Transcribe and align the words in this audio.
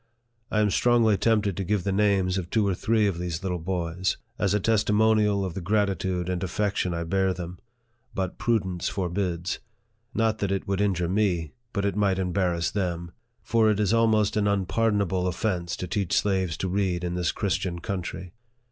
I 0.49 0.61
am 0.61 0.71
strongly 0.71 1.15
tempted 1.15 1.55
to 1.55 1.63
give 1.63 1.83
the 1.83 1.91
names 1.91 2.39
of 2.39 2.49
two 2.49 2.67
or 2.67 2.73
three 2.73 3.05
of 3.05 3.19
those 3.19 3.43
little 3.43 3.59
boys, 3.59 4.17
as 4.39 4.55
a 4.55 4.59
testimonial 4.59 5.45
of 5.45 5.53
the 5.53 5.61
gratitude 5.61 6.27
and 6.27 6.41
affection 6.43 6.91
I 6.91 7.03
bear 7.03 7.35
them; 7.35 7.59
but 8.15 8.39
prudence 8.39 8.89
forbids; 8.89 9.59
not 10.11 10.39
that 10.39 10.51
it 10.51 10.67
would 10.67 10.81
injure 10.81 11.07
me, 11.07 11.51
but 11.71 11.85
it 11.85 11.95
might 11.95 12.17
embarrass 12.17 12.71
them; 12.71 13.11
for 13.43 13.69
it 13.69 13.79
is 13.79 13.93
almost 13.93 14.35
an 14.35 14.45
unpar 14.47 14.89
donable 14.91 15.27
offence 15.27 15.75
to 15.77 15.87
teach 15.87 16.17
slaves 16.17 16.57
to 16.57 16.67
read 16.67 17.03
in 17.03 17.13
this 17.13 17.31
Christian 17.31 17.77
country. 17.77 18.33